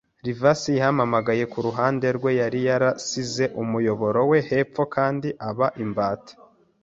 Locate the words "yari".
2.41-2.59